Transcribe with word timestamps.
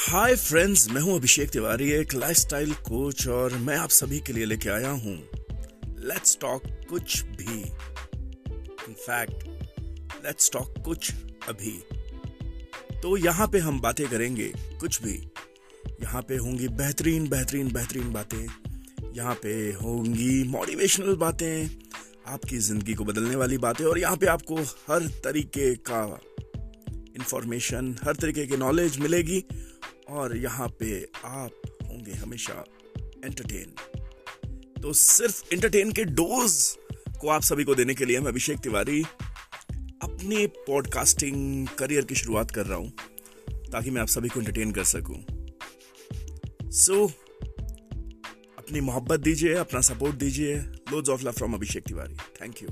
Hi 0.00 0.34
friends 0.34 0.88
मैं 0.90 1.00
हूँ 1.00 1.14
अभिषेक 1.16 1.50
तिवारी, 1.50 1.90
एक 1.92 2.14
लाइफस्टाइल 2.14 2.72
कोच 2.74 3.26
और 3.28 3.54
मैं 3.54 3.76
आप 3.76 3.88
सभी 3.88 4.20
के 4.20 4.32
लिए 4.32 4.44
लेके 4.44 4.68
आया 4.70 4.90
हूँ। 4.90 5.14
लेट्स 6.04 6.38
टॉक 6.40 6.62
कुछ 6.90 7.20
भी। 7.22 7.58
इनफैक्ट 8.88 9.44
लेट्स 10.24 10.50
टॉक 10.52 10.74
कुछ 10.84 11.12
अभी। 11.48 11.72
तो 13.02 13.16
यहाँ 13.16 13.48
पे 13.48 13.58
हम 13.58 13.80
बातें 13.80 14.06
करेंगे 14.08 14.50
कुछ 14.80 15.02
भी। 15.02 15.14
यहाँ 16.02 16.22
पे 16.22 16.36
होंगी 16.36 16.68
बेहतरीन 16.68 17.28
बेहतरीन 17.28 17.72
बेहतरीन 17.72 18.12
बातें। 18.12 18.46
यहाँ 19.16 19.34
पे 19.34 19.54
होंगी 19.72 20.42
मोटिवेशनल 20.48 21.14
बातें, 21.16 21.68
आपकी 22.26 22.58
ज़िंदगी 22.58 22.94
को 22.94 23.04
बदलने 23.04 23.36
वाली 23.36 23.58
बातें 23.58 23.84
और 23.84 23.98
यहाँ 23.98 24.16
पे 24.16 24.26
आपको 24.26 24.56
हर 24.88 25.08
तरीके 25.24 25.74
का 25.90 26.04
इंफॉर्मेशन 27.16 27.96
हर 28.04 28.16
तरीके 28.16 28.46
की 28.46 28.56
नॉलेज 28.56 28.98
मिलेगी। 28.98 29.44
और 30.10 30.36
यहाँ 30.36 30.68
पे 30.68 31.08
आप 31.24 31.50
होंगे 31.84 32.12
हमेशा 32.12 32.64
एंटरटेन 33.24 33.74
तो 34.82 34.92
सिर्फ़ 34.92 35.54
एंटरटेन 35.54 35.92
के 35.92 36.04
डोज 36.04 36.76
को 37.20 37.28
आप 37.28 37.42
सभी 37.42 37.64
को 37.64 37.74
देने 37.74 37.94
के 37.94 38.04
लिए 38.04 38.20
मैं 38.20 38.28
अभिषेक 38.28 38.58
तिवारी 38.58 39.02
अपने 40.02 40.46
पॉडकास्टिंग 40.46 41.68
करियर 41.68 42.04
की 42.04 42.14
शुरुआत 42.14 42.50
कर 42.50 42.66
रहा 42.66 42.78
हूँ 42.78 42.92
ताकि 43.72 43.90
मैं 43.90 44.00
आप 44.00 44.08
सभी 44.08 44.28
को 44.28 44.40
एंटरटेन 44.40 44.72
कर 44.72 44.84
सकूँ। 44.84 45.24
सो 46.70 47.06
so, 47.06 47.12
अपनी 48.58 48.80
मोहब्बत 48.80 49.20
दीजिए 49.20 49.54
अपना 49.54 49.80
सपोर्ट 49.80 50.16
दीजिए। 50.16 50.56
Loads 50.56 51.08
of 51.08 51.24
love 51.24 51.32
from 51.32 51.54
Abhishek 51.54 51.84
Tiwari. 51.84 52.14
Thank 52.14 52.62
you 52.62 52.68